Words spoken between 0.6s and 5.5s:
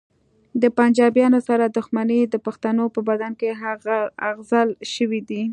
د پنجابیانو سره دښمني د پښتنو په بدن کې اغږل شوې ده